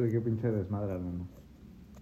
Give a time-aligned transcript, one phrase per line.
[0.00, 1.26] Joder, qué pinche desmadre, hermano.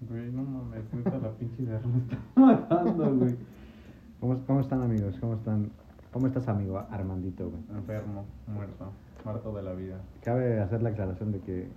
[0.08, 3.34] Güey, no mames, neta la pinche de me está matando, güey.
[4.20, 5.16] ¿Cómo, ¿Cómo están, amigos?
[5.20, 5.70] ¿Cómo están?
[6.12, 7.60] ¿Cómo estás, amigo Armandito, güey?
[7.76, 8.92] Enfermo, muerto,
[9.24, 9.96] muerto de la vida.
[10.22, 11.68] Cabe hacer la aclaración de que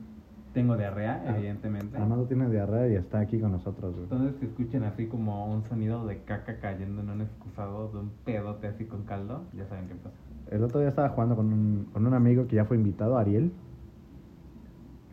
[0.54, 1.98] Tengo diarrea, Ah, evidentemente.
[1.98, 4.04] Armando tiene diarrea y está aquí con nosotros, güey.
[4.04, 8.12] Entonces que escuchen así como un sonido de caca cayendo en un excusado de un
[8.26, 10.16] pedote así con caldo, ya saben qué pasa.
[10.52, 13.52] El otro día estaba jugando con un, con un amigo que ya fue invitado, Ariel.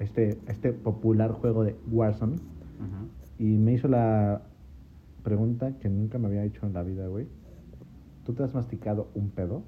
[0.00, 2.36] Este, este popular juego de Warzone.
[3.38, 4.42] Y me hizo la
[5.22, 7.26] pregunta que nunca me había hecho en la vida, güey.
[8.24, 9.62] ¿Tú te has masticado un pedo?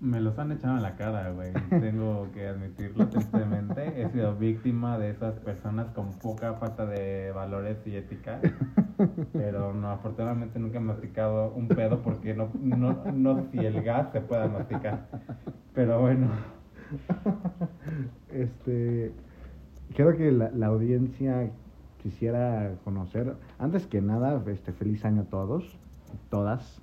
[0.00, 1.52] Me los han echado en la cara, güey.
[1.68, 4.00] Tengo que admitirlo tristemente.
[4.00, 8.40] He sido víctima de esas personas con poca falta de valores y ética.
[9.32, 14.10] Pero no, afortunadamente nunca he masticado un pedo porque no, no, no si el gas
[14.12, 15.06] se pueda masticar.
[15.74, 16.28] Pero bueno,
[18.32, 19.12] Este,
[19.94, 21.50] creo que la, la audiencia
[22.02, 25.76] quisiera conocer, antes que nada, este, feliz año a todos,
[26.30, 26.80] todas,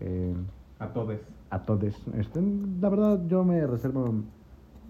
[0.00, 0.34] eh,
[0.78, 1.18] a todos.
[1.50, 1.94] a todes.
[2.18, 2.40] Este,
[2.80, 4.12] la verdad, yo me reservo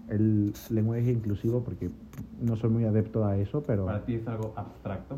[0.09, 1.89] el lenguaje inclusivo porque
[2.41, 5.17] no soy muy adepto a eso, pero Para ti es algo abstracto.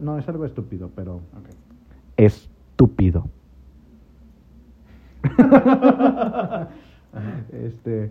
[0.00, 1.48] no es algo estúpido, pero Ok.
[2.16, 3.24] estúpido.
[7.52, 8.10] este,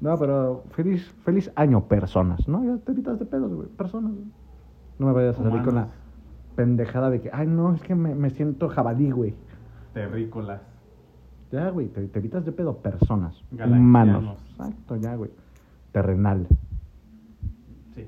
[0.00, 2.64] no, pero feliz, feliz año, personas, ¿no?
[2.64, 4.12] Ya te evitas de pedos, güey, personas.
[4.12, 4.24] güey.
[4.98, 5.88] No me vayas a salir con la
[6.56, 9.34] pendejada de que, ay, no, es que me, me siento jabalí, güey.
[9.92, 10.60] Terrícolas.
[11.50, 14.36] Ya, güey, te, te evitas de pedo, personas, humanos.
[14.50, 15.30] Exacto, ya, güey.
[15.92, 16.46] Terrenal,
[17.94, 18.06] Sí.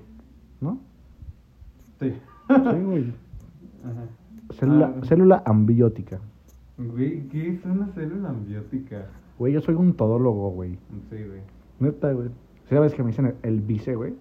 [0.60, 0.78] ¿no?
[2.00, 2.12] Sí.
[2.48, 3.04] Sí, güey.
[3.84, 4.02] Ajá.
[4.58, 6.18] Célula, Ah, célula ambiótica.
[6.78, 9.06] Güey, ¿qué es una célula ambiótica?
[9.38, 10.78] Güey, yo soy un todólogo, güey.
[11.10, 11.40] Sí, güey.
[11.78, 12.30] Neta, güey.
[12.68, 14.14] ¿Sabes que me dicen el, el vice, güey?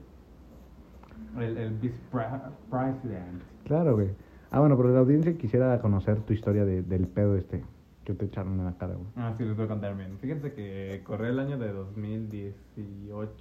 [1.37, 3.41] El, el vicepresident.
[3.65, 4.09] Claro, güey.
[4.51, 7.63] Ah, bueno, pero la audiencia quisiera conocer tu historia de, del pedo este
[8.05, 9.07] que te echaron en la cara, güey.
[9.15, 10.17] Ah, sí, les voy a contar bien.
[10.19, 13.33] Fíjense que corrió el año de 2018.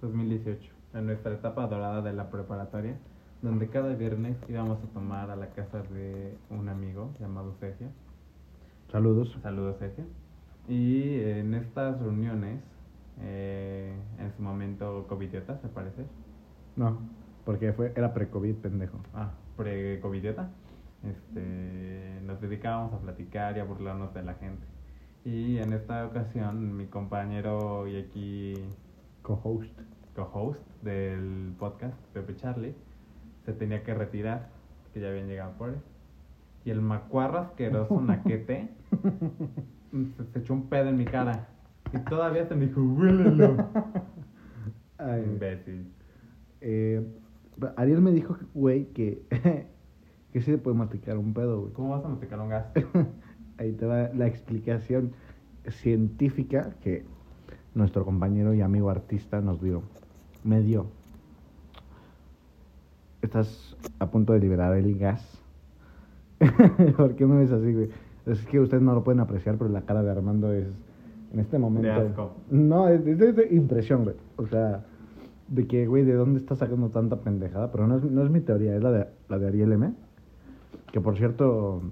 [0.00, 0.72] 2018.
[0.94, 2.98] En nuestra etapa dorada de la preparatoria.
[3.40, 7.88] Donde cada viernes íbamos a tomar a la casa de un amigo llamado Sergio.
[8.90, 9.36] Saludos.
[9.42, 10.04] Saludos, Sergio.
[10.68, 12.60] Y en estas reuniones,
[13.20, 16.04] eh, en su momento covidiota, se parece.
[16.76, 16.98] No,
[17.44, 18.98] porque fue, era pre-COVID, pendejo.
[19.14, 20.50] Ah, pre-covidiota.
[21.04, 24.64] Este, nos dedicábamos a platicar y a burlarnos de la gente.
[25.24, 28.54] Y en esta ocasión, mi compañero y aquí
[29.22, 29.80] Co-host.
[30.14, 32.74] co-host del podcast, Pepe Charlie,
[33.44, 34.48] se tenía que retirar,
[34.92, 35.80] que ya habían llegado por él.
[36.64, 38.68] Y el macuarro asqueroso naquete
[39.90, 41.48] se, se echó un pedo en mi cara.
[41.92, 43.56] Y todavía se me dijo, huélelo.
[44.98, 45.92] Ay, Imbécil.
[46.60, 47.04] eh,
[47.76, 49.22] Ariel me dijo, güey, que,
[50.32, 51.72] que sí se puede masticar un pedo, güey.
[51.72, 52.66] ¿Cómo vas a masticar un gas?
[53.58, 55.12] Ahí te va la explicación
[55.68, 57.04] científica que
[57.74, 59.82] nuestro compañero y amigo artista nos dio.
[60.44, 60.86] Me dio.
[63.20, 65.40] Estás a punto de liberar el gas.
[66.96, 67.90] ¿Por qué me ves así, güey?
[68.26, 70.66] Es que ustedes no lo pueden apreciar, pero la cara de Armando es
[71.32, 71.90] en este momento.
[71.92, 72.36] asco.
[72.50, 74.16] No, es, es de- de impresión, güey.
[74.36, 74.84] O sea,
[75.48, 77.70] de que, güey, ¿de dónde estás sacando tanta pendejada?
[77.72, 79.92] Pero no es, no es mi teoría, es la de, la de Ariel M.
[80.92, 81.82] Que por cierto,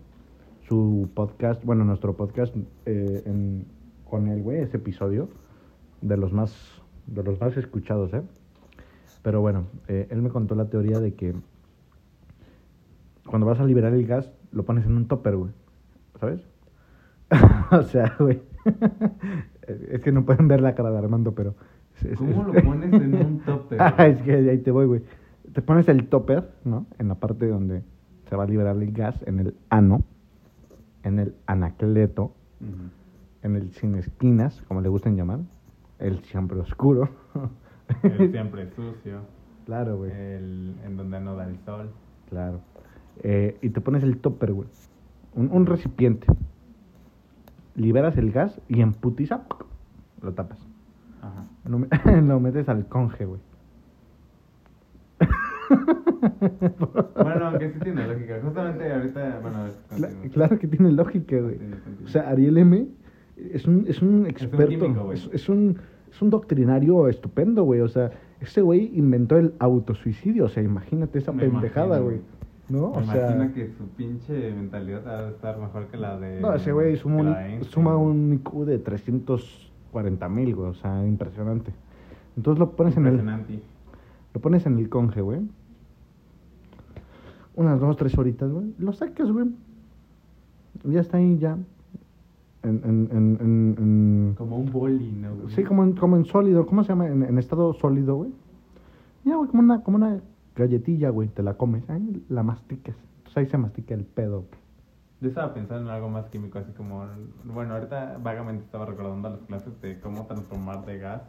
[0.69, 2.55] su podcast, bueno, nuestro podcast
[2.87, 3.67] eh, en-
[4.09, 5.29] con él, güey, ese episodio,
[6.03, 6.55] de los más,
[7.07, 8.23] de los más escuchados, ¿eh?
[9.23, 11.35] Pero bueno, eh, él me contó la teoría de que
[13.27, 15.51] cuando vas a liberar el gas, lo pones en un topper, güey.
[16.19, 16.41] ¿Sabes?
[17.71, 18.41] o sea, güey.
[19.91, 21.55] es que no pueden ver la cara de Armando, pero...
[21.97, 23.79] es- es- ¿Cómo lo es- pones en un topper?
[23.81, 25.03] Ah, es que ahí te voy, güey.
[25.53, 26.87] Te pones el topper, ¿no?
[26.99, 27.83] En la parte donde
[28.29, 30.05] se va a liberar el gas, en el ano,
[31.03, 32.33] en el anacleto,
[33.43, 35.41] en el sin esquinas, como le gustan llamar,
[35.99, 37.09] el siempre oscuro.
[38.05, 39.23] El siempre sucio.
[39.67, 40.13] claro, güey.
[40.13, 41.91] El en donde no da el sol.
[42.29, 42.61] Claro.
[43.23, 44.69] Eh, y te pones el topper, güey.
[45.35, 46.27] Un, un recipiente.
[47.77, 49.43] Liberas el gas y en putiza
[50.23, 50.59] lo tapas.
[51.23, 51.45] Ajá.
[51.67, 51.89] Lo, me-
[52.23, 53.41] lo metes al conge, güey.
[57.15, 58.39] Bueno, aunque sí tiene lógica.
[58.43, 59.59] Justamente ahorita, bueno,
[59.97, 61.57] Cla- claro que tiene lógica, güey.
[62.05, 62.87] O sea, Ariel M
[63.37, 64.67] es un, es un experto.
[64.69, 65.19] químico, güey.
[65.19, 65.79] es, es un,
[66.11, 67.81] es un doctrinario estupendo, güey.
[67.81, 70.47] O sea, ese güey inventó el autosuicidio.
[70.47, 72.21] O sea, imagínate esa Me pendejada, imagino, güey.
[72.71, 72.93] ¿No?
[72.93, 76.41] Me O sea, que su pinche mentalidad ha de estar mejor que la de.
[76.41, 80.71] no, ese güey suma un, suma un IQ de 340 mil, güey.
[80.71, 81.73] O sea, impresionante.
[82.37, 83.15] Entonces lo pones en el.
[83.15, 83.61] Impresionante.
[84.33, 85.41] Lo pones en el conge, güey.
[87.57, 88.73] Unas dos, tres horitas, güey.
[88.79, 89.47] Lo sacas, güey.
[90.85, 91.59] Ya está ahí, ya.
[92.63, 95.35] En, en, en, en, en- Como un boli, ¿no?
[95.35, 95.55] güey?
[95.55, 96.67] Sí, como en, como en sólido.
[96.67, 97.09] ¿Cómo se llama?
[97.09, 98.31] En, en estado sólido, güey.
[99.25, 100.21] Ya, güey, como una, como una
[100.57, 101.29] galletilla, güey.
[101.29, 101.89] Te la comes.
[101.91, 102.97] Ahí la masticas.
[103.19, 104.47] Entonces ahí se mastica el pedo.
[105.21, 107.07] Yo estaba pensando en algo más químico, así como.
[107.45, 111.23] Bueno, ahorita vagamente estaba recordando las clases de cómo transformar de gas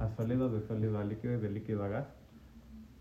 [0.00, 2.06] a sólido, de sólido a líquido y de líquido a gas.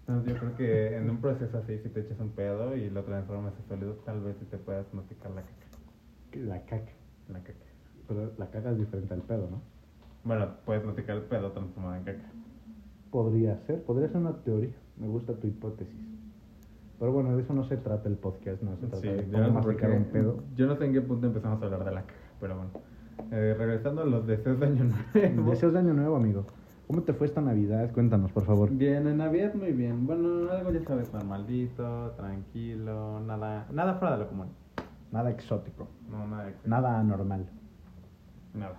[0.02, 3.04] Entonces, yo creo que en un proceso así, si te echas un pedo y lo
[3.04, 6.44] transformas a sólido, tal vez si te puedas masticar la caca.
[6.46, 6.92] La caca.
[7.30, 7.66] La caca.
[8.08, 9.62] Pero la caca es diferente al pedo, ¿no?
[10.26, 12.32] Bueno, puedes masticar el pedo transformado en caca.
[13.12, 14.76] Podría ser, podría ser una teoría.
[14.98, 15.96] Me gusta tu hipótesis.
[17.00, 19.52] Pero bueno, de eso no se trata el podcast, no se trata Sí, de cómo
[19.52, 20.44] masticar un pedo.
[20.56, 22.72] yo no sé en qué punto empezamos a hablar de la caca, pero bueno.
[23.32, 25.50] Eh, regresando a los deseos de año nuevo.
[25.52, 26.46] Deseos de año nuevo, amigo.
[26.88, 27.92] ¿Cómo te fue esta Navidad?
[27.94, 28.70] Cuéntanos, por favor.
[28.72, 30.06] Bien, en Navidad muy bien.
[30.06, 34.48] Bueno, algo ya sabes, normalito, tranquilo, nada, nada fuera de lo común.
[35.12, 36.50] Nada exótico, No, nada.
[36.50, 36.70] extra.
[36.70, 37.46] nada anormal.
[38.54, 38.76] Nada.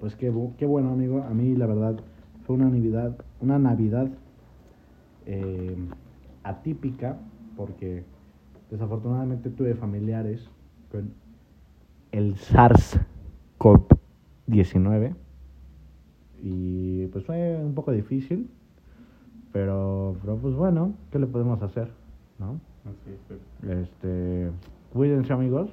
[0.00, 1.22] Pues qué, qué bueno, amigo.
[1.22, 1.96] A mí, la verdad,
[2.46, 4.08] fue una Navidad, una Navidad
[5.32, 5.76] eh,
[6.42, 7.16] atípica,
[7.56, 8.02] porque
[8.68, 10.50] desafortunadamente tuve familiares
[10.90, 11.12] con
[12.10, 15.14] el SARS-CoV-19
[16.42, 18.50] y pues fue un poco difícil,
[19.52, 21.92] pero, pero pues bueno, ¿qué le podemos hacer?
[22.40, 22.58] ¿No?
[22.84, 23.20] Así es.
[23.70, 24.50] Este,
[24.92, 25.70] cuídense amigos.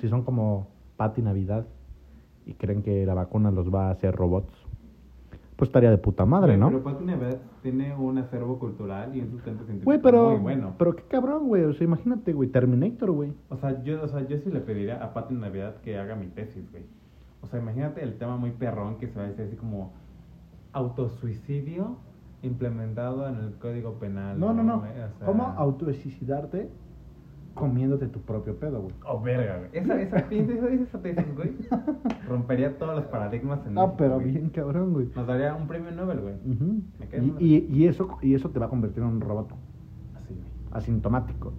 [0.00, 0.68] Si son como
[0.98, 1.66] Pati Navidad
[2.44, 4.67] y creen que la vacuna los va a hacer robots,
[5.58, 6.68] pues estaría de puta madre, ¿no?
[6.68, 10.74] Pero Pati Navidad tiene un acervo cultural y un sustento científico Güey, pero, muy bueno.
[10.78, 11.64] pero qué cabrón, güey.
[11.64, 13.32] O sea, imagínate, güey, Terminator, güey.
[13.48, 16.28] O sea, yo, o sea, yo sí le pediría a Pati Navidad que haga mi
[16.28, 16.84] tesis, güey.
[17.42, 19.92] O sea, imagínate el tema muy perrón que se va a decir así como
[20.72, 21.96] autosuicidio
[22.42, 24.38] implementado en el código penal.
[24.38, 24.78] No, no, no.
[24.78, 24.92] güey?
[24.92, 26.68] O sea- ¿Cómo autosuicidarte
[27.58, 28.94] comiéndote tu propio pedo, güey?
[29.06, 29.70] Oh, verga, güey.
[29.72, 31.50] Esa, esa, pinche- esa, esa tesis, güey,
[32.28, 34.30] rompería todos los paradigmas en Ah, México, pero güey.
[34.32, 35.08] bien cabrón, güey.
[35.14, 36.34] Nos daría un premio Nobel, güey.
[36.46, 36.82] Ujú.
[36.98, 39.50] Me cae y, y, y eso, y eso te va a convertir en un robot
[40.16, 40.46] Así, güey.
[40.72, 41.52] asintomático.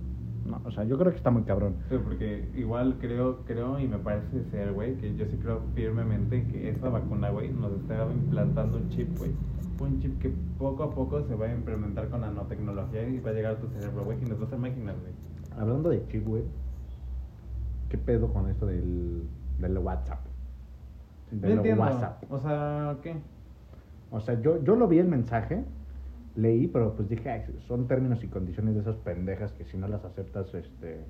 [0.46, 1.75] No, o sea, yo creo que está muy cabrón.
[1.90, 6.44] Sí, porque igual creo, creo y me parece ser, güey, que yo sí creo firmemente
[6.48, 9.31] que esta vacuna, güey, nos está implantando un chip, güey.
[9.80, 13.34] Un chip que poco a poco se va a implementar con nanotecnología y va a
[13.34, 15.13] llegar a tu cerebro, güey, y nos va a hacer máquinas, güey.
[15.57, 16.44] Hablando de chip, güey.
[17.90, 19.24] ¿Qué pedo con esto del,
[19.60, 20.19] del WhatsApp?
[21.31, 21.81] Del entiendo.
[21.81, 22.24] WhatsApp.
[22.31, 23.16] O sea, ¿qué?
[24.12, 25.63] O sea, yo, yo lo vi el mensaje,
[26.36, 29.88] leí, pero pues dije, "Ay, son términos y condiciones de esas pendejas que si no
[29.88, 31.06] las aceptas, este,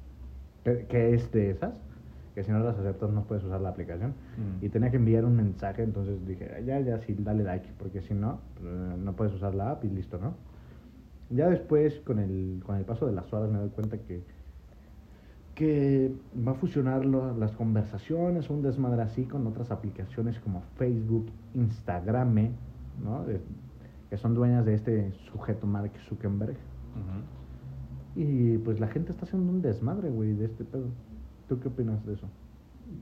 [0.64, 1.74] que, que es de esas,
[2.36, 4.12] que si no las aceptas no puedes usar la aplicación.
[4.38, 4.66] Mm.
[4.66, 8.02] Y tenía que enviar un mensaje, entonces dije, "Ah, ya, ya, sí, dale like, porque
[8.02, 10.34] si no, eh, no puedes usar la app y listo, ¿no?
[11.30, 14.24] Ya después, con el, con el paso de las horas, me doy cuenta que,
[15.56, 16.12] que
[16.48, 22.50] va a fusionar lo- las conversaciones, un desmadre así con otras aplicaciones como Facebook, Instagram,
[23.04, 23.24] ¿no?
[23.26, 23.42] De-
[24.10, 26.56] que son dueñas de este sujeto Mark Zuckerberg.
[28.16, 30.88] Y pues la gente está haciendo un desmadre, güey, de este pedo.
[31.48, 32.28] ¿Tú qué opinas de eso?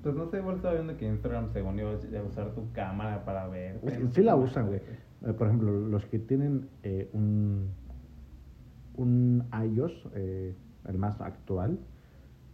[0.03, 3.47] Pues no sé, igual estaba viendo que Instagram según iba a usar tu cámara para
[3.47, 3.79] ver.
[4.11, 4.81] Sí la usan, güey.
[5.25, 7.69] Eh, por ejemplo, los que tienen eh, un,
[8.97, 11.79] un iOS, eh, el más actual.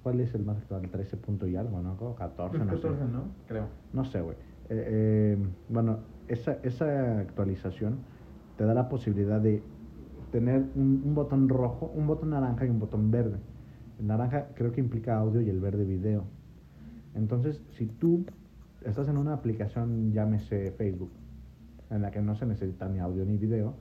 [0.03, 0.89] ¿Cuál es el más actual?
[0.89, 1.95] 13 punto y algo, ¿no?
[1.97, 2.81] Como 14, Pues no sé.
[2.87, 3.23] 14, ¿no?
[3.47, 3.67] Creo.
[3.93, 4.35] No sé, güey.
[4.69, 5.37] Eh, eh,
[5.69, 7.99] bueno, esa, esa actualización
[8.57, 9.63] te da la posibilidad de
[10.31, 13.37] tener un, un botón rojo, un botón naranja y un botón verde.
[13.99, 16.25] El naranja creo que implica audio y el verde video.
[17.15, 18.25] Entonces, si tú
[18.83, 21.11] estás en una aplicación, llámese Facebook,
[21.89, 23.75] en la que no se necesita ni audio ni video,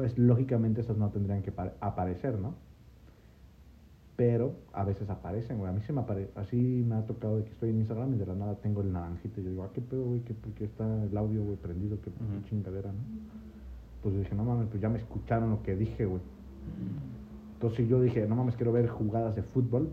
[0.00, 2.54] pues lógicamente esas no tendrían que pa- aparecer, ¿no?
[4.16, 5.68] Pero a veces aparecen, güey.
[5.70, 6.56] A mí se me aparece, así
[6.88, 9.42] me ha tocado de que estoy en Instagram y de la nada tengo el naranjito
[9.42, 11.98] y yo digo, ah, qué pedo, güey, ¿Qué- ¿por qué está el audio, güey, prendido?
[12.00, 12.10] ¿Qué,
[12.48, 12.98] chingadera, no?
[14.02, 16.22] Pues dije, no mames, pues ya me escucharon lo que dije, güey.
[17.54, 19.92] Entonces yo dije, no mames, quiero ver jugadas de fútbol.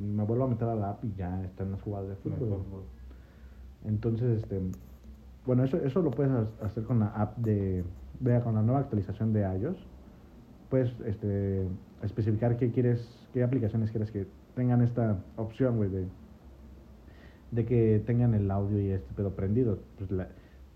[0.00, 2.38] Me vuelvo a meter a la app y ya están las jugadas de fútbol.
[3.84, 4.62] Entonces, este,
[5.44, 7.84] bueno, eso, eso lo puedes ha- hacer con la app de,
[8.20, 9.76] vea, con la nueva actualización de iOS.
[10.70, 11.66] Puedes, este,
[12.02, 16.06] especificar qué quieres, qué aplicaciones quieres que tengan esta opción, güey, de,
[17.50, 19.78] de que tengan el audio y este pedo prendido.
[19.98, 20.28] Pues la-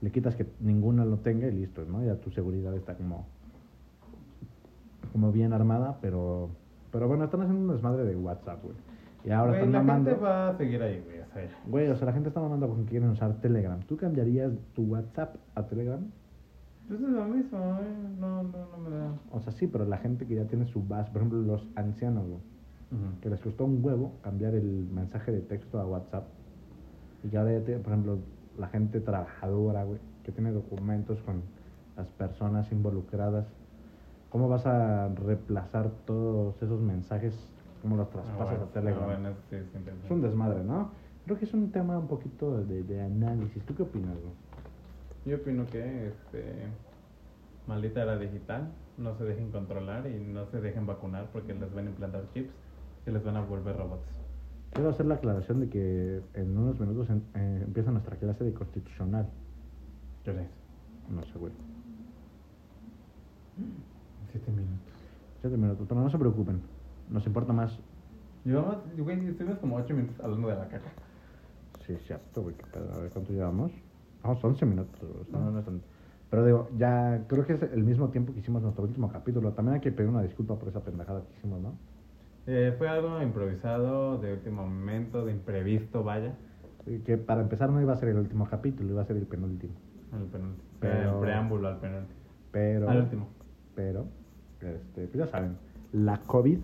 [0.02, 2.04] le quitas que ninguna lo tenga y listo, ¿no?
[2.04, 3.26] Ya tu seguridad está como,
[5.12, 6.50] como bien armada, pero,
[6.92, 8.76] pero bueno, están haciendo un desmadre de WhatsApp, güey.
[9.24, 10.10] Y ahora Güey, están la mamando.
[10.10, 11.20] gente va a seguir ahí, güey.
[11.20, 13.80] O sea, Güey, o sea, la gente está mamando con que quieren usar Telegram.
[13.80, 16.00] ¿Tú cambiarías tu WhatsApp a Telegram?
[16.88, 17.96] Pues es lo mismo, ¿eh?
[18.20, 19.12] No, no, no me da.
[19.32, 22.26] O sea, sí, pero la gente que ya tiene su base, por ejemplo, los ancianos,
[22.26, 22.40] güey,
[23.20, 26.26] que les costó un huevo cambiar el mensaje de texto a WhatsApp.
[27.24, 28.18] Y que ahora ya tiene, por ejemplo,
[28.56, 31.42] la gente trabajadora, güey, que tiene documentos con
[31.96, 33.46] las personas involucradas.
[34.30, 37.34] ¿Cómo vas a reemplazar todos esos mensajes?
[37.82, 39.04] ¿Cómo los traspasas bueno, a Telegram?
[39.04, 40.04] bueno, eso sí, sí, entiendo.
[40.04, 40.90] Es un desmadre, ¿no?
[41.24, 43.64] Creo que es un tema un poquito de, de análisis.
[43.64, 44.45] ¿Tú qué opinas, güey?
[45.26, 46.44] Yo opino que este
[47.66, 51.86] maldita era digital, no se dejen controlar y no se dejen vacunar porque les van
[51.88, 52.54] a implantar chips
[53.06, 54.06] y les van a volver robots.
[54.72, 58.52] Quiero hacer la aclaración de que en unos minutos en- eh, empieza nuestra clase de
[58.54, 59.28] constitucional.
[60.22, 60.48] ¿Qué hora es?
[61.10, 61.52] No sé, güey.
[64.30, 64.92] Siete minutos.
[65.40, 66.60] Siete minutos, pero no se preocupen.
[67.10, 67.76] Nos importa más.
[68.44, 70.92] Llevamos, güey, estuvimos como ocho minutos hablando de la caca.
[71.84, 72.54] Sí, cierto, güey.
[72.54, 72.92] qué pedo.
[72.94, 73.72] A ver cuánto llevamos.
[74.26, 75.00] Vamos, 11 minutos.
[75.00, 75.80] güey, o sea, no, no es tan-
[76.30, 79.52] Pero digo, ya creo que es el mismo tiempo que hicimos nuestro último capítulo.
[79.52, 81.74] También hay que pedir una disculpa por esa pendejada que hicimos, ¿no?
[82.48, 86.34] Eh, fue algo improvisado, de último momento, de imprevisto, vaya.
[87.04, 89.72] Que para empezar no iba a ser el último capítulo, iba a ser el penúltimo.
[90.12, 90.64] El penúltimo.
[90.80, 92.18] Pero- El preámbulo al penúltimo.
[92.52, 92.88] Pero.
[92.90, 93.28] Al último.
[93.74, 94.06] Pero,
[94.60, 95.56] este, pues ya saben,
[95.92, 96.58] la COVID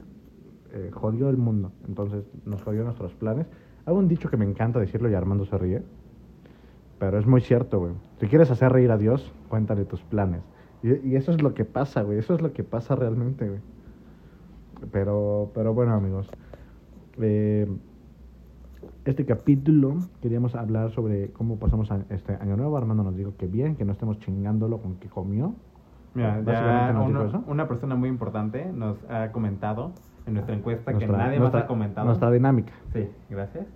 [0.75, 1.73] eh, jodió el mundo.
[1.87, 3.47] Entonces nos jodió nuestros planes.
[3.85, 5.83] Hay un dicho que me encanta decirlo y Armando se ríe.
[7.03, 7.95] Pero es muy cierto, güey.
[8.21, 10.41] Si quieres hacer reír a Dios, cuéntale tus planes.
[10.85, 12.19] Y, y eso es lo que pasa, güey.
[12.19, 13.59] Eso es lo que pasa realmente, güey.
[14.93, 16.31] Pero, pero bueno, amigos.
[17.21, 17.67] Eh,
[19.05, 22.77] este capítulo queríamos hablar sobre cómo pasamos a- este año nuevo.
[22.77, 25.55] Armando nos dijo que bien, que no estemos chingándolo con que comió.
[26.15, 29.91] Mira, ya uno- una persona muy importante nos ha comentado
[30.27, 32.07] en nuestra encuesta que Nuestra- nadie nuestra- más ha comentado.
[32.07, 32.73] Nuestra dinámica.
[32.93, 33.67] Sí, gracias.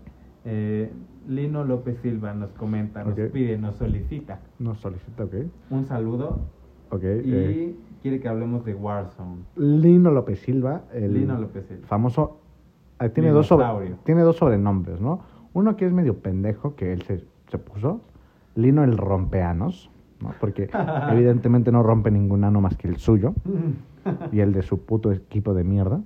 [0.49, 0.91] Eh,
[1.29, 5.35] Lino López Silva nos comenta, nos pide, nos solicita Nos solicita, ok.
[5.71, 6.39] un saludo
[6.91, 7.03] Ok.
[7.03, 9.43] y eh, quiere que hablemos de Warzone.
[9.57, 11.87] Lino López Silva, el Lino López Silva.
[11.89, 12.39] famoso.
[13.01, 15.21] eh, tiene, dos sobre- tiene dos sobrenombres, ¿no?
[15.53, 18.01] Uno que es medio pendejo, que él se, se puso.
[18.55, 19.91] Lino el rompeanos,
[20.23, 20.33] ¿no?
[20.39, 20.71] Porque
[21.11, 23.35] evidentemente no rompe ningún ano más que el suyo
[24.33, 26.01] y el de su puto equipo de mierda.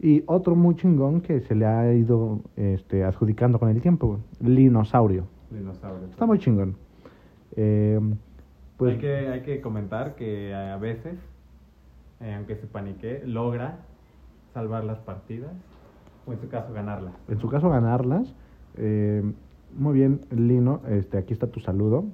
[0.00, 5.26] Y otro muy chingón que se le ha ido este, adjudicando con el tiempo, Linosaurio.
[5.50, 6.06] Dinosaurio.
[6.08, 6.76] Está muy chingón.
[7.56, 7.98] Eh,
[8.76, 11.16] pues, hay, que, hay que comentar que a veces,
[12.20, 13.80] eh, aunque se panique, logra
[14.54, 15.50] salvar las partidas
[16.26, 17.14] o en su caso ganarlas.
[17.28, 18.34] en su caso ganarlas.
[18.76, 19.22] Eh,
[19.76, 22.04] muy bien, Lino, este, aquí está tu saludo.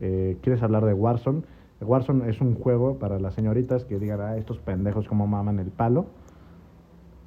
[0.00, 1.42] Eh, ¿Quieres hablar de Warzone?
[1.80, 5.70] Warzone es un juego para las señoritas que digan, ah, estos pendejos como maman el
[5.70, 6.06] palo.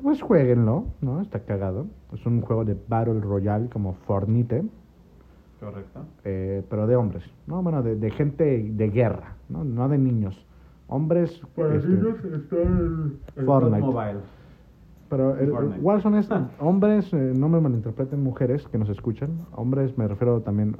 [0.03, 1.21] Pues jueguenlo, ¿no?
[1.21, 1.87] Está cagado.
[2.11, 4.65] Es un juego de Battle Royale como Fornite,
[5.61, 6.01] Correcto.
[6.25, 7.63] eh, pero de hombres, ¿no?
[7.63, 9.63] Bueno, de, de gente de guerra, ¿no?
[9.63, 10.45] No de niños.
[10.87, 11.31] Hombres...
[11.31, 13.79] este, está el, Fortnite.
[13.79, 14.19] Mobile.
[15.09, 15.79] Pero el, Fortnite.
[15.79, 16.29] Warzone es
[16.59, 19.29] hombres, eh, no me malinterpreten mujeres que nos escuchan.
[19.55, 20.75] Hombres me refiero también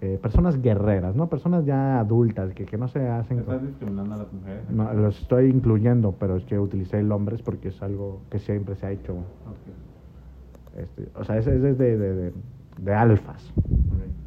[0.00, 1.28] eh, personas guerreras, ¿no?
[1.28, 3.40] Personas ya adultas que, que no se hacen...
[3.40, 4.70] ¿Estás discriminando a las mujeres?
[4.70, 8.76] No, los estoy incluyendo, pero es que utilicé el hombres porque es algo que siempre
[8.76, 9.16] se ha hecho.
[10.76, 12.32] Este, o sea, es, es de, de, de,
[12.78, 13.52] de alfas.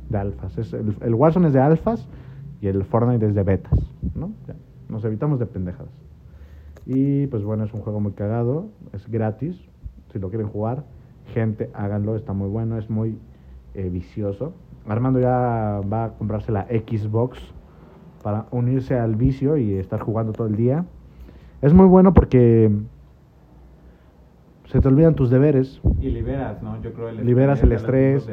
[0.10, 0.58] De alfas.
[0.58, 2.08] Es, el, el Warzone es de alfas
[2.60, 3.80] y el Fortnite es de betas,
[4.14, 4.32] ¿no?
[4.48, 4.56] Ya,
[4.90, 5.94] nos evitamos de pendejadas.
[6.86, 9.56] Y pues bueno, es un juego muy cagado, es gratis,
[10.12, 10.84] si lo quieren jugar,
[11.34, 13.18] gente, háganlo, está muy bueno, es muy
[13.74, 14.54] eh, vicioso.
[14.88, 17.40] Armando ya va a comprarse la Xbox
[18.24, 20.86] para unirse al vicio y estar jugando todo el día.
[21.62, 22.72] Es muy bueno porque
[24.66, 26.82] se te olvidan tus deberes, Y liberas, ¿no?
[26.82, 28.28] Yo creo el liberas el estrés,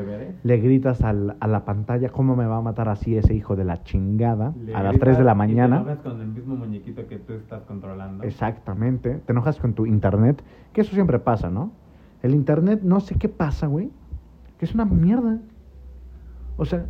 [0.45, 3.65] le gritas al- a la pantalla cómo me va a matar así ese hijo de
[3.65, 5.77] la chingada Le a las gritas 3 de la y te mañana.
[5.79, 8.23] enojas con el mismo muñequito que tú estás controlando.
[8.25, 9.21] Exactamente.
[9.27, 11.73] Te enojas con tu internet, que eso siempre pasa, ¿no?
[12.23, 13.91] El internet, no sé qué pasa, güey,
[14.59, 15.39] que es una mierda.
[16.59, 16.85] O sea,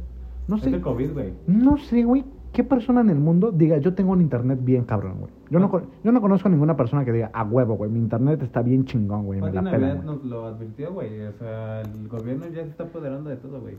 [0.49, 1.33] no Es sé, el COVID, güey.
[1.47, 5.19] no sé, güey, qué persona en el mundo diga, yo tengo un internet bien cabrón,
[5.21, 5.33] güey.
[5.51, 8.01] Yo no, con- yo no conozco a ninguna persona que diga, a huevo, güey, mi
[8.01, 10.07] internet está bien chingón, güey, me la Navidad pelan, güey".
[10.17, 11.21] nos lo advirtió, güey.
[11.27, 13.77] O sea, el gobierno ya se está apoderando de todo, güey.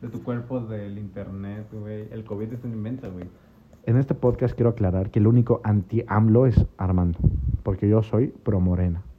[0.00, 2.06] De tu cuerpo, del internet, güey.
[2.10, 3.26] El COVID es un invento, güey.
[3.84, 7.18] En este podcast quiero aclarar que el único anti-AMLO es Armando,
[7.64, 9.02] porque yo soy pro morena.
[9.02, 9.11] Qué asco.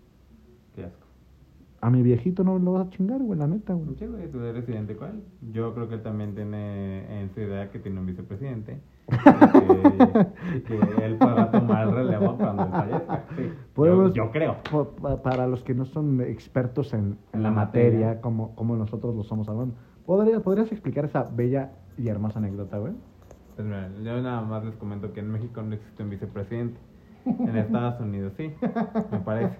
[1.83, 3.93] A mi viejito no lo vas a chingar, güey, la neta, güey.
[3.99, 5.21] Sí, güey, tú eres a él.
[5.51, 8.79] Yo creo que él también tiene en su idea que tiene un vicepresidente.
[9.11, 13.25] y, que, y que él podrá tomar el relevo cuando él fallezca.
[13.35, 13.51] Sí.
[13.75, 14.55] Yo, yo creo.
[15.23, 18.21] Para los que no son expertos en, en la la materia, materia.
[18.21, 19.75] como, como nosotros lo somos hablando,
[20.05, 22.93] ¿podrías, ¿podrías explicar esa bella y hermosa anécdota, güey?
[23.57, 26.79] Pues mira, yo nada más les comento que en México no existe un vicepresidente.
[27.25, 28.53] En Estados Unidos sí,
[29.11, 29.57] me parece.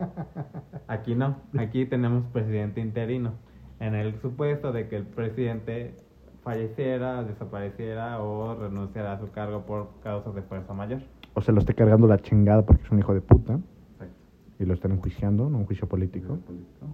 [0.87, 3.31] Aquí no, aquí tenemos presidente interino.
[3.79, 5.95] En el supuesto de que el presidente
[6.43, 11.01] falleciera, desapareciera o renunciara a su cargo por causas de fuerza mayor.
[11.33, 13.53] O se lo esté cargando la chingada porque es un hijo de puta
[13.93, 14.15] Exacto.
[14.59, 16.37] y lo estén enjuiciando, en un juicio político.
[16.37, 16.87] Político.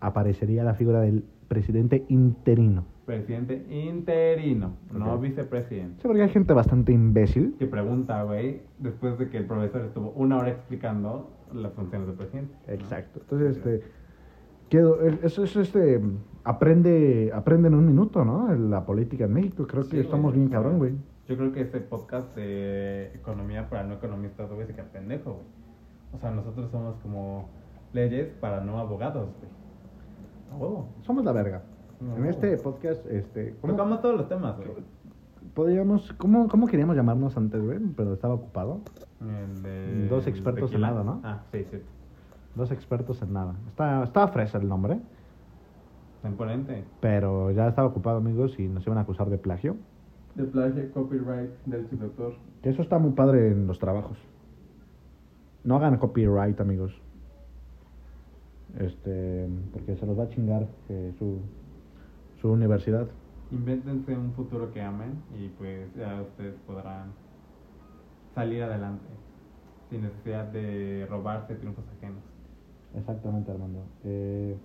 [0.00, 2.84] Aparecería la figura del presidente interino.
[3.06, 6.00] Presidente interino, no vicepresidente.
[6.00, 7.56] Sí, porque hay gente bastante imbécil.
[7.58, 12.16] Que pregunta, güey, después de que el profesor estuvo una hora explicando las funciones del
[12.16, 12.54] presidente.
[12.68, 12.72] ¿no?
[12.72, 13.18] Exacto.
[13.22, 13.82] Entonces, este.
[14.68, 16.00] Quedo, eso es este.
[16.44, 18.54] Aprende, aprende en un minuto, ¿no?
[18.54, 19.66] La política en México.
[19.66, 20.92] Creo que estamos bien cabrón, güey.
[21.26, 25.46] Yo creo que este podcast de economía para no economistas, güey, se queda pendejo, güey.
[26.12, 27.48] O sea, nosotros somos como
[27.92, 29.59] leyes para no abogados, güey.
[31.02, 31.62] Somos la verga.
[32.00, 32.16] No.
[32.16, 33.54] En este podcast, este.
[33.60, 34.70] ¿cómo, Tocamos todos los temas, güey.
[35.54, 37.78] podríamos, cómo, ¿Cómo queríamos llamarnos antes, güey?
[37.96, 38.80] Pero estaba ocupado.
[39.20, 41.20] El de- Dos expertos en nada, ¿no?
[41.24, 41.78] Ah, sí, sí.
[42.54, 43.54] Dos expertos en nada.
[43.68, 44.98] Está, estaba fresa el nombre,
[46.16, 46.84] Está imponente.
[47.00, 49.76] pero ya estaba ocupado, amigos, y nos iban a acusar de plagio.
[50.34, 52.34] De plagio, copyright, del doctor.
[52.62, 54.16] Que eso está muy padre en los trabajos.
[55.64, 56.98] No hagan copyright, amigos.
[58.78, 61.38] Este, porque se los va a chingar eh, su,
[62.40, 63.06] su universidad.
[63.50, 67.12] Invéntense un futuro que amen y pues ya ustedes podrán
[68.34, 69.04] salir adelante
[69.90, 72.22] sin necesidad de robarse triunfos ajenos.
[72.96, 73.80] Exactamente, Armando.
[74.04, 74.56] Eh,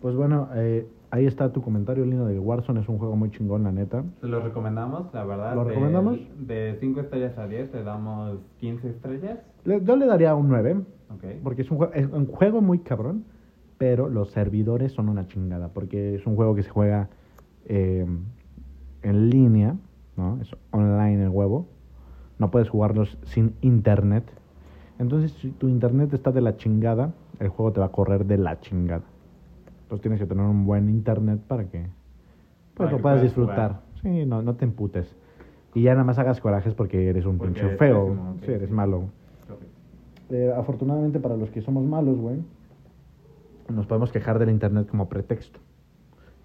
[0.00, 2.80] pues bueno, eh, ahí está tu comentario, Lino, de Warzone.
[2.80, 4.02] Es un juego muy chingón, la neta.
[4.20, 5.54] Se lo recomendamos, la verdad.
[5.54, 6.18] ¿Lo de- recomendamos?
[6.38, 9.38] De 5 estrellas a 10 le damos 15 estrellas.
[9.64, 10.74] Le- yo le daría un 9,
[11.14, 11.24] Ok.
[11.44, 13.24] porque es un, es un juego muy cabrón,
[13.82, 17.08] pero los servidores son una chingada, porque es un juego que se juega
[17.64, 18.06] eh,
[19.02, 19.74] en línea,
[20.16, 20.38] ¿no?
[20.40, 21.66] Es online el huevo.
[22.38, 24.22] No puedes jugarlos sin internet.
[25.00, 28.38] Entonces, si tu internet está de la chingada, el juego te va a correr de
[28.38, 29.02] la chingada.
[29.82, 31.90] Entonces tienes que tener un buen internet para que pues,
[32.76, 33.80] Para lo que puedas disfrutar.
[34.00, 35.12] Sí, no, no te emputes.
[35.74, 38.06] Y ya nada más hagas corajes porque eres un Porque pinche eres feo.
[38.06, 39.06] pésimo, sí, eres malo.
[40.30, 42.38] Eh, afortunadamente para los que somos malos, güey,
[43.74, 45.58] nos podemos quejar del internet como pretexto.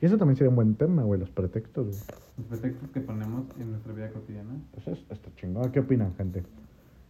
[0.02, 1.86] Y eso también sería un buen tema, güey, los pretextos.
[1.88, 2.00] güey.
[2.38, 4.52] Los pretextos que ponemos en nuestra vida cotidiana.
[4.74, 5.72] Pues es, está chingón.
[5.72, 6.44] ¿Qué opinan, gente?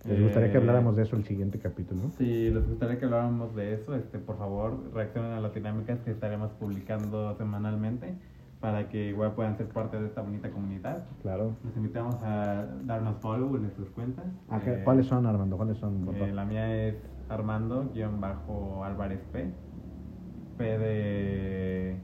[0.07, 2.01] ¿Les gustaría que Eh, habláramos de eso el siguiente capítulo?
[2.17, 6.11] Si les gustaría que habláramos de eso, este, por favor, reaccionen a las dinámicas que
[6.11, 8.15] estaremos publicando semanalmente
[8.61, 11.03] para que igual puedan ser parte de esta bonita comunidad.
[11.23, 11.55] Claro.
[11.65, 14.25] Los invitamos a darnos follow en nuestras cuentas.
[14.63, 15.57] ¿qué- Eh, ¿Cuáles son, Armando?
[15.57, 16.07] ¿Cuáles son?
[16.15, 16.95] eh, la mía es
[17.27, 19.51] Armando-Álvarez P.
[20.57, 21.95] P de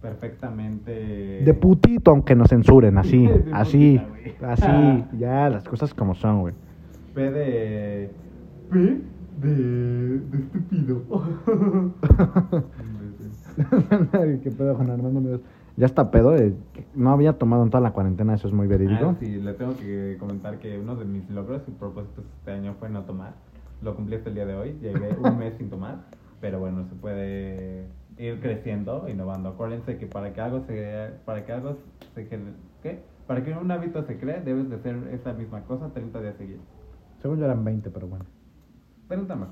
[0.00, 1.42] perfectamente.
[1.44, 6.54] De putito, aunque nos censuren, así, así, putita, así, ya, las cosas como son, güey.
[7.14, 8.10] P de.
[8.70, 10.18] P de.
[10.18, 11.02] de estúpido.
[14.42, 15.40] ¿Qué pedo con Armando?
[15.76, 16.52] Ya está pedo, eh,
[16.94, 19.10] no había tomado en toda la cuarentena, eso es muy verídico.
[19.10, 22.74] Ah, sí, le tengo que comentar que uno de mis logros y propósitos este año
[22.78, 23.34] fue no tomar.
[23.82, 24.76] Lo cumplí hasta el día de hoy.
[24.82, 26.00] Llegué un mes sin tomar.
[26.40, 27.86] Pero bueno, se puede
[28.18, 29.50] ir creciendo, innovando.
[29.50, 31.10] Acuérdense que para que algo se.
[31.24, 31.76] Para que algo
[32.14, 32.28] se.
[32.82, 33.02] ¿Qué?
[33.26, 36.64] Para que un hábito se cree, debes de hacer esa misma cosa 30 días seguidos.
[37.22, 38.24] Según yo eran 20, pero bueno.
[39.08, 39.48] 30 más.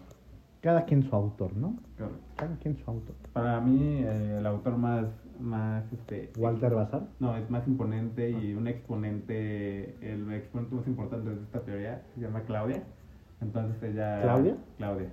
[0.61, 1.77] Cada quien su autor, ¿no?
[1.97, 2.19] Correcto.
[2.37, 3.15] Cada quien su autor.
[3.33, 5.07] Para mí, eh, el autor más.
[5.39, 7.03] más este, Walter Bazar.
[7.21, 12.21] No, es más imponente y un exponente, el exponente más importante de esta teoría se
[12.21, 12.83] llama Claudia.
[13.41, 14.23] Entonces ella...
[14.23, 14.57] ¿Claudia?
[14.79, 15.11] Claudia.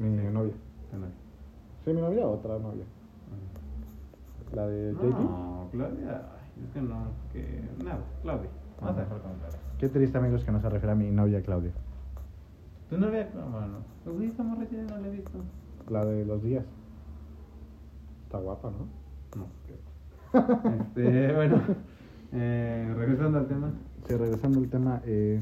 [0.00, 0.32] Mi novia.
[0.32, 1.12] novia.
[1.84, 2.84] Sí, mi novia o otra novia.
[4.54, 5.02] La de JD.
[5.02, 8.48] No, Claudia, ay, es que no, que nada, Claudia.
[8.80, 9.58] Vamos a dejar con Claudia.
[9.78, 11.72] Qué triste, amigos, que no se refiere a mi novia Claudia.
[12.88, 15.38] Tu novia, bueno, pues sí, esa morra ya no la he visto.
[15.90, 16.64] La de los días.
[18.24, 18.88] Está guapa, ¿no?
[19.38, 20.80] No.
[20.80, 21.60] este, bueno,
[22.32, 23.70] eh, regresando al tema.
[24.08, 25.40] Sí, regresando al tema, eh,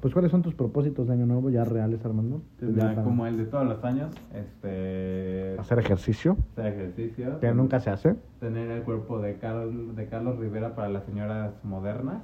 [0.00, 2.42] pues ¿cuáles son tus propósitos de año nuevo ya reales, Armando?
[2.58, 7.38] Pues Ya ya para como el de todos los años, este, Hacer ejercicio, hacer ejercicio.
[7.40, 8.16] que nunca se hace.
[8.40, 12.22] tener el cuerpo de Carlos, de Carlos Rivera para las señoras modernas.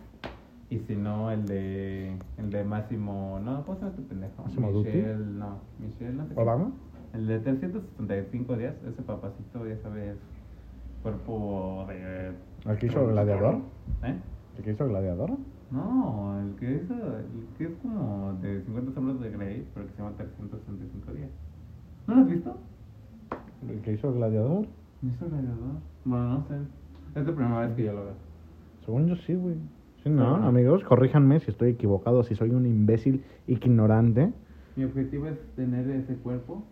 [0.69, 4.43] Y si no, el de el de Máximo, no, ¿cómo se llama este pendejo?
[4.43, 4.71] Máximo.
[4.73, 6.41] Michelle, no, Michelle, no sé qué.
[6.41, 6.73] ¿Obama?
[7.15, 10.17] El de 365 días, ese papacito, ya sabes,
[11.03, 12.33] cuerpo de...
[12.71, 13.59] ¿El que hizo Gladiador?
[14.03, 14.19] ¿Eh?
[14.59, 15.31] ¿El que hizo Gladiador?
[15.71, 19.93] No, el que hizo, el que es como de 50 sombras de Grey, pero que
[19.93, 21.31] se llama 365 días.
[22.07, 22.57] ¿No lo has visto?
[23.69, 24.67] ¿El que hizo Gladiador?
[25.03, 25.81] ¿No hizo gladiador?
[26.05, 26.55] Bueno, no sé.
[27.21, 28.15] Es la primera vez que yo lo veo.
[28.85, 29.57] Según yo sí, güey.
[30.03, 34.33] Sí, no, amigos, corríjanme si estoy equivocado, si soy un imbécil ignorante.
[34.77, 36.63] Mi objetivo es tener ese cuerpo,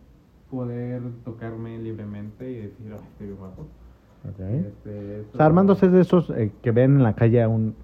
[0.51, 3.63] poder tocarme libremente y decir, oh, estoy guapo.
[4.29, 4.41] Ok.
[4.41, 7.75] Este, O sea, Armando es de esos eh, que ven en la calle a un...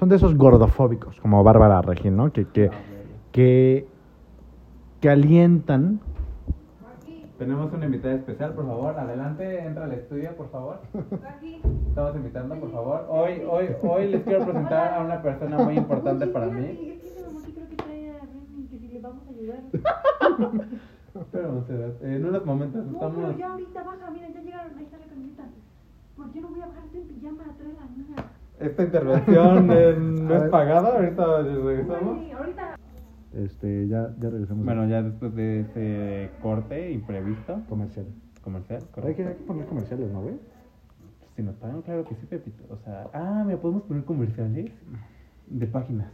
[0.00, 2.32] Son de esos gordofóbicos, como Bárbara Regín, ¿no?
[2.32, 2.70] Que, que,
[3.32, 3.86] que,
[5.02, 6.00] que alientan...
[7.36, 8.98] Tenemos una invitada especial, por favor.
[8.98, 10.80] Adelante, entra al estudio, por favor.
[11.88, 13.06] Estamos invitando, por favor.
[13.10, 16.98] Hoy, hoy, hoy les quiero presentar a una persona muy importante para mí.
[17.76, 19.62] Trae.
[21.32, 23.16] Pero no sé, en unos momentos No, estamos.
[23.16, 25.44] pero ya ahorita baja, mira, ya llegaron, ahí está la camioneta.
[26.16, 28.16] ¿Por qué no voy a bajarte en pijama de la niña?
[28.60, 32.18] Esta intervención eh, no es pagada, ahorita regresamos.
[33.32, 34.64] Este, ya, ya regresamos.
[34.64, 38.06] Bueno, ya después de ese corte imprevisto, Comercial.
[38.42, 40.34] comercial, hay que, hay que poner comerciales, ¿no, güey?
[41.36, 42.64] Si nos pagan, claro que sí, Pepito.
[42.70, 44.72] O sea, ah, mira, podemos poner comerciales
[45.46, 46.08] de páginas.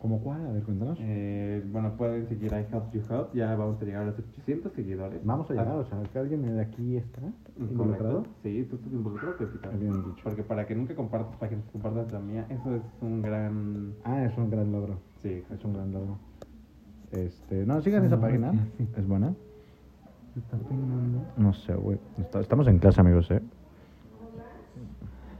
[0.00, 0.46] ¿Cómo cuál?
[0.46, 0.96] A ver, cuéntanos.
[1.00, 3.34] Eh, bueno, pueden seguir a Help You Help.
[3.34, 5.20] Ya vamos a llegar a los 800 seguidores.
[5.24, 7.20] Vamos a llegar, Ah, o sea, que alguien de aquí está
[7.58, 8.14] involucrado.
[8.22, 8.34] Correcto.
[8.42, 9.68] Sí, tú estás involucrado, Pepito.
[9.78, 10.22] Bien dicho.
[10.24, 13.92] Porque para que nunca compartas páginas, compartas la mía, eso es un gran.
[14.04, 14.98] Ah, es un gran logro.
[15.22, 16.16] Sí, Es un gran logro.
[17.12, 18.52] Este, no, sigan esa No, página.
[18.78, 18.88] sí.
[18.96, 19.34] Es buena.
[20.32, 21.20] Se está peinando.
[21.36, 21.98] No sé, güey.
[22.40, 23.42] Estamos en clase, amigos, ¿eh?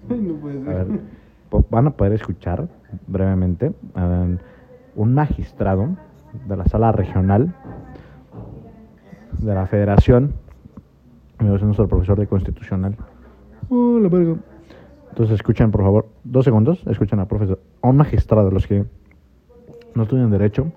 [0.08, 0.86] No puede A ser.
[0.86, 1.00] ver,
[1.70, 2.68] van a poder escuchar
[3.06, 4.26] brevemente a
[4.96, 5.88] un magistrado
[6.46, 7.54] de la sala regional
[9.38, 10.34] de la federación.
[11.38, 12.96] Es nuestro profesor de constitucional.
[13.68, 14.36] Oh, la verga.
[15.10, 16.82] Entonces escuchen, por favor, dos segundos.
[16.86, 18.84] Escuchen al profesor, a un magistrado los que
[19.94, 20.70] no estudian derecho.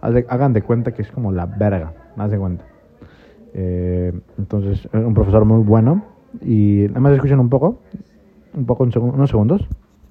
[0.00, 2.64] Hagan de cuenta que es como la verga, más de cuenta.
[3.54, 6.04] Eh, entonces, es un profesor muy bueno.
[6.40, 7.80] Y nada más escuchen un poco,
[8.54, 9.66] un poco, segun- unos segundos.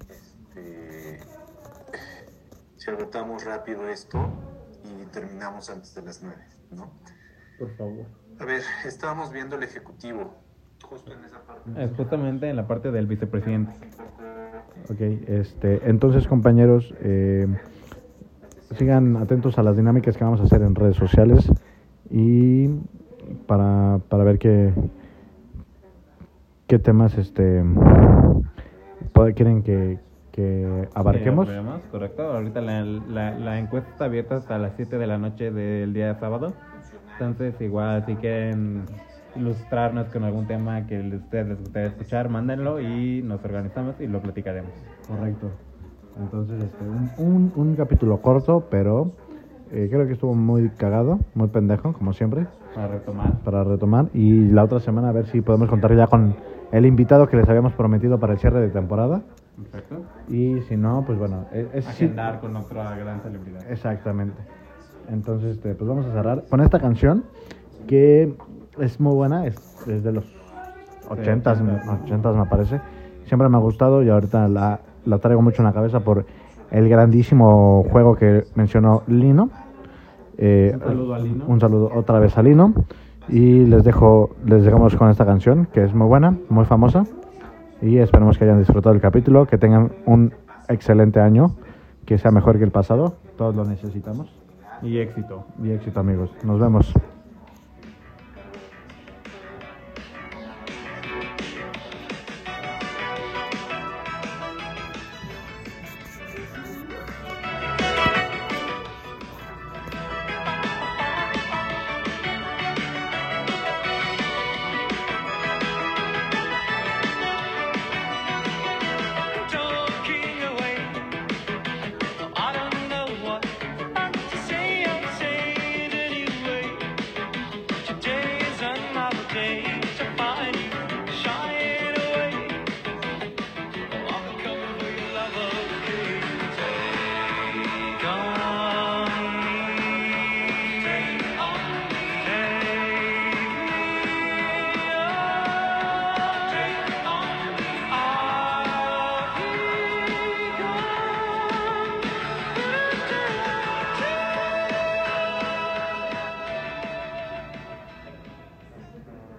[0.10, 1.20] Este,
[2.78, 4.30] si agotamos rápido esto
[4.84, 6.38] y terminamos antes de las 9,
[6.76, 6.92] ¿no?
[7.58, 8.06] Por favor.
[8.40, 10.36] A ver, estábamos viendo el ejecutivo,
[10.84, 11.84] justo en esa parte.
[11.84, 13.72] Es justamente en la parte del vicepresidente.
[14.88, 17.48] Ok, este, entonces compañeros, eh,
[18.78, 21.52] sigan atentos a las dinámicas que vamos a hacer en redes sociales
[22.12, 22.68] y
[23.48, 24.74] para, para ver qué,
[26.68, 27.64] qué temas este
[29.34, 29.98] quieren que,
[30.36, 31.48] que abarquemos.
[31.48, 31.54] Sí,
[31.92, 32.24] correcto.
[32.24, 36.14] Ahorita la, la, la encuesta está abierta hasta las 7 de la noche del día
[36.16, 36.54] sábado.
[37.14, 38.84] Entonces, igual, si quieren
[39.38, 44.08] ilustrarnos con algún tema que a ustedes les gustaría escuchar, mándenlo y nos organizamos y
[44.08, 44.72] lo platicaremos.
[45.08, 45.52] Correcto.
[46.20, 49.12] Entonces, este, un, un, un capítulo corto, pero
[49.72, 52.48] eh, creo que estuvo muy cagado, muy pendejo, como siempre.
[52.76, 53.40] Para retomar.
[53.46, 56.36] para retomar y la otra semana a ver si podemos contar ya con
[56.74, 59.22] el invitado que les habíamos prometido para el cierre de temporada
[59.58, 60.04] Perfecto.
[60.30, 63.62] y si no pues bueno es, es- sí- Agendar con otra gran celebridad.
[63.70, 64.38] exactamente
[65.10, 67.24] entonces este, pues vamos a cerrar con esta canción
[67.88, 68.34] que
[68.80, 69.56] es muy buena es,
[69.88, 70.26] es de los
[71.10, 72.04] 80 80s.
[72.06, 72.82] 80 me parece
[73.26, 76.26] siempre me ha gustado y ahorita la, la traigo mucho en la cabeza por
[76.72, 79.50] el grandísimo juego que mencionó Lino
[80.38, 81.46] Eh, Un saludo a Lino.
[81.48, 82.74] un saludo otra vez a Lino.
[83.30, 87.06] Y les dejo, les dejamos con esta canción que es muy buena, muy famosa.
[87.82, 90.34] Y esperemos que hayan disfrutado el capítulo, que tengan un
[90.70, 91.56] excelente año,
[92.06, 93.16] que sea mejor que el pasado.
[93.38, 94.34] Todos lo necesitamos.
[94.82, 95.46] Y éxito.
[95.62, 96.32] Y éxito amigos.
[96.44, 96.94] Nos vemos.